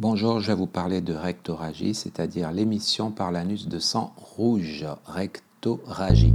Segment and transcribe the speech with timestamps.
[0.00, 6.34] Bonjour, je vais vous parler de rectoragie, c'est-à-dire l'émission par l'anus de sang rouge, rectoragie.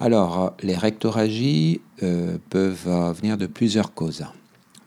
[0.00, 4.24] Alors, les rectoragies euh, peuvent venir de plusieurs causes.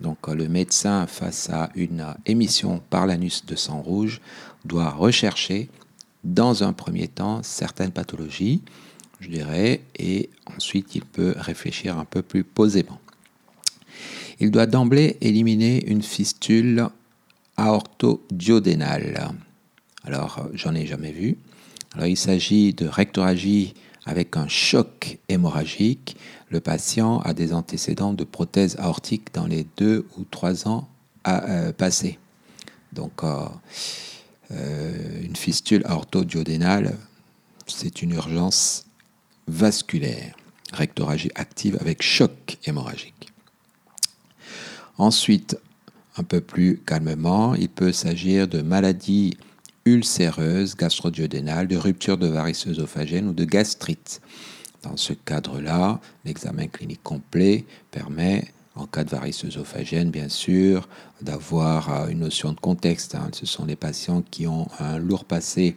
[0.02, 4.20] Donc, le médecin, face à une émission par l'anus de sang rouge,
[4.66, 5.70] doit rechercher,
[6.26, 8.64] dans un premier temps, certaines pathologies,
[9.20, 13.00] je dirais, et ensuite il peut réfléchir un peu plus posément.
[14.39, 16.88] Il doit d'emblée éliminer une fistule
[17.57, 19.32] aortodiodénale.
[20.04, 21.38] Alors, j'en ai jamais vu.
[21.93, 23.74] Alors, il s'agit de rectoragie
[24.05, 26.18] avec un choc hémorragique.
[26.50, 30.88] Le patient a des antécédents de prothèse aortique dans les deux ou trois ans
[31.24, 32.19] à, euh, passés.
[32.94, 33.45] Donc, euh,
[34.52, 36.97] euh, une fistule aortodiodénale,
[37.66, 38.86] c'est une urgence
[39.47, 40.35] vasculaire,
[40.73, 43.31] rectoragie active avec choc hémorragique.
[44.97, 45.58] Ensuite,
[46.17, 49.37] un peu plus calmement, il peut s'agir de maladies
[49.85, 54.21] ulcéreuses, gastro-duodénales, de rupture de varices œsophagènes ou de gastrite.
[54.83, 60.87] Dans ce cadre-là, l'examen clinique complet permet, en cas de varices œsophagènes, bien sûr,
[61.21, 63.15] d'avoir euh, une notion de contexte.
[63.15, 63.30] Hein.
[63.33, 65.75] Ce sont les patients qui ont un lourd passé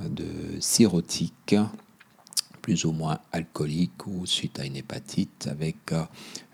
[0.00, 0.26] de
[0.60, 1.56] cirrhotique,
[2.66, 6.02] plus ou moins alcoolique ou suite à une hépatite avec euh,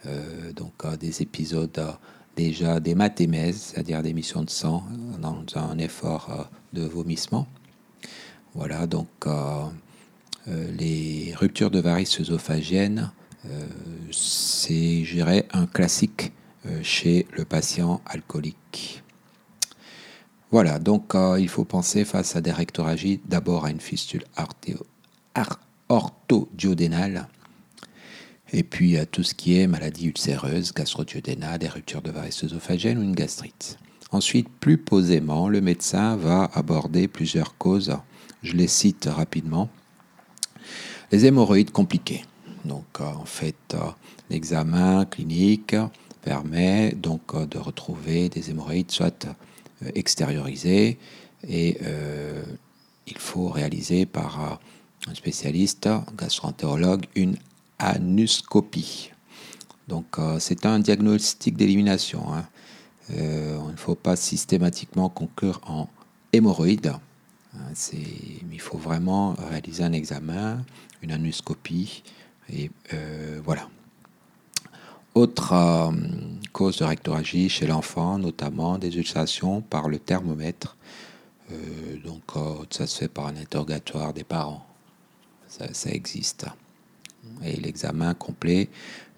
[0.04, 1.82] euh, donc euh, des épisodes
[2.36, 4.84] déjà d'hématémèse, c'est-à-dire d'émission de sang
[5.22, 7.46] dans un effort de vomissement.
[8.54, 9.08] Voilà, donc
[10.46, 13.10] les ruptures de varices œsophagiennes,
[14.10, 16.32] c'est, je un classique
[16.82, 19.02] chez le patient alcoolique.
[20.50, 24.78] Voilà, donc il faut penser face à des rectoragies d'abord à une fistule artéo
[25.92, 27.28] ortho-duodénale,
[28.52, 33.02] et puis tout ce qui est maladie ulcéreuse, gastro-duodénale, des ruptures de varices œsophagènes ou
[33.02, 33.78] une gastrite.
[34.12, 37.96] Ensuite, plus posément, le médecin va aborder plusieurs causes.
[38.42, 39.70] Je les cite rapidement.
[41.10, 42.24] Les hémorroïdes compliquées.
[42.66, 43.78] Donc, euh, en fait, euh,
[44.28, 45.74] l'examen clinique
[46.20, 49.26] permet donc euh, de retrouver des hémorroïdes soit
[49.96, 50.98] extériorisées
[51.48, 51.76] et
[53.08, 54.60] il faut réaliser par
[55.08, 57.36] un spécialiste, gastroentérologue, une
[57.78, 59.10] anuscopie.
[59.88, 62.32] Donc euh, c'est un diagnostic d'élimination.
[62.32, 62.46] Hein.
[63.10, 65.88] Euh, il ne faut pas systématiquement conclure en
[66.32, 66.94] hémorroïde.
[67.54, 70.64] Hein, il faut vraiment réaliser un examen,
[71.02, 72.02] une anuscopie.
[72.52, 73.68] Et euh, voilà.
[75.14, 75.92] Autre
[76.52, 80.78] cause de rectoragie chez l'enfant, notamment des ulcérations par le thermomètre.
[82.02, 82.22] donc
[82.70, 84.71] ça se fait par un interrogatoire des parents
[85.72, 86.46] ça, existe.
[87.44, 88.68] Et l'examen complet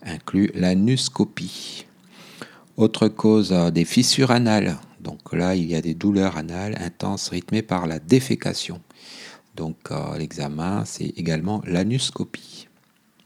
[0.03, 1.87] inclut l'anuscopie.
[2.77, 4.77] Autre cause euh, des fissures anales.
[5.01, 8.81] Donc là, il y a des douleurs anales intenses rythmées par la défécation.
[9.55, 12.69] Donc euh, l'examen, c'est également l'anuscopie.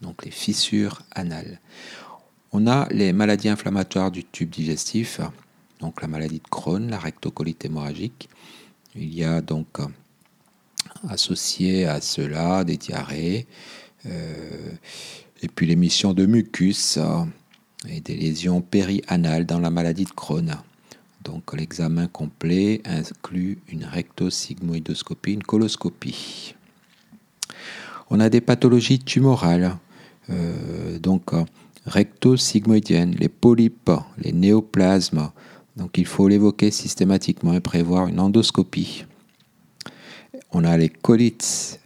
[0.01, 1.59] Donc les fissures anales.
[2.51, 5.19] On a les maladies inflammatoires du tube digestif,
[5.79, 8.29] donc la maladie de Crohn, la rectocolite hémorragique.
[8.95, 9.79] Il y a donc
[11.07, 13.47] associés à cela des diarrhées,
[14.05, 14.71] euh,
[15.41, 17.23] et puis l'émission de mucus euh,
[17.87, 20.55] et des lésions périanales dans la maladie de Crohn.
[21.23, 26.55] Donc l'examen complet inclut une rectosigmoïdoscopie, une coloscopie.
[28.09, 29.77] On a des pathologies tumorales,
[30.29, 31.31] euh, donc
[31.85, 35.31] rectosigmoïdiennes, les polypes, les néoplasmes.
[35.77, 39.05] Donc il faut l'évoquer systématiquement et prévoir une endoscopie.
[40.51, 41.79] On a les colites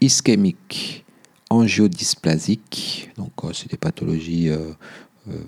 [0.00, 1.04] ischémiques
[1.50, 3.10] angiodysplasiques.
[3.16, 4.72] Donc, euh, c'est des pathologies, euh,
[5.28, 5.38] euh,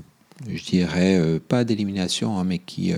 [0.47, 2.94] je dirais, pas d'élimination, hein, mais qui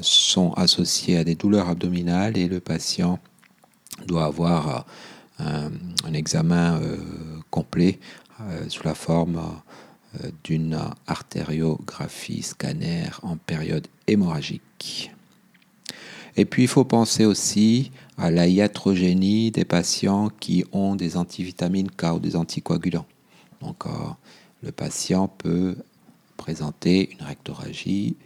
[0.00, 3.20] sont associées à des douleurs abdominales et le patient
[4.06, 4.84] doit avoir
[5.38, 5.70] un,
[6.12, 6.80] examen
[7.50, 8.00] complet
[8.68, 9.40] sous la forme
[10.42, 15.12] d'une artériographie scanner en période hémorragique.
[16.36, 21.90] Et puis il faut penser aussi à la iatrogénie des patients qui ont des antivitamines
[21.90, 23.06] K ou des anticoagulants.
[23.60, 23.90] Donc euh,
[24.62, 25.76] le patient peut
[26.36, 28.16] présenter une rectoragie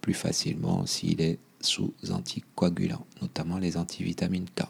[0.00, 4.64] plus facilement s'il est sous anticoagulants, notamment les antivitamines K.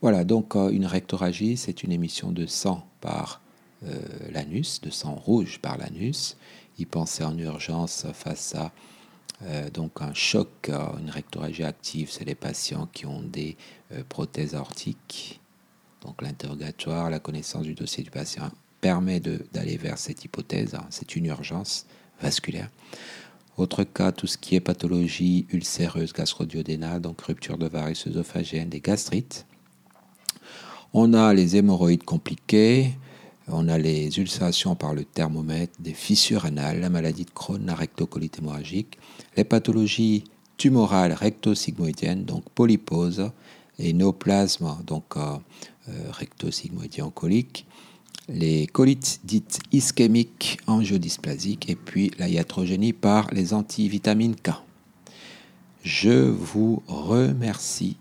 [0.00, 3.40] Voilà, donc euh, une rectoragie, c'est une émission de sang par
[3.84, 3.98] euh,
[4.30, 6.36] l'anus, de sang rouge par l'anus.
[6.78, 8.72] Y penser en urgence face à
[9.42, 13.56] euh, donc un choc, euh, une rectoragie active, c'est les patients qui ont des
[13.92, 15.40] euh, prothèses aortiques.
[16.02, 18.50] Donc l'interrogatoire, la connaissance du dossier du patient
[18.80, 20.74] permet d'aller vers cette hypothèse.
[20.74, 20.86] Hein.
[20.90, 21.86] C'est une urgence
[22.20, 22.70] vasculaire.
[23.56, 28.80] Autre cas, tout ce qui est pathologie ulcéreuse gastro-duodénale, donc rupture de varices œsophagiennes, des
[28.80, 29.46] gastrites.
[30.92, 32.94] On a les hémorroïdes compliquées,
[33.48, 37.74] on a les ulcérations par le thermomètre, des fissures anales, la maladie de Crohn, la
[37.74, 38.98] rectocolite hémorragique,
[39.36, 40.24] les pathologies
[40.56, 43.30] tumorales recto-sigmoïdiennes, donc polypose
[43.78, 45.36] et néoplasme, donc euh,
[45.88, 47.66] euh, recto-sigmoïdien colique,
[48.28, 54.52] les colites dites ischémiques angiodysplasiques et puis la iatrogénie par les antivitamines K.
[55.82, 57.98] Je vous remercie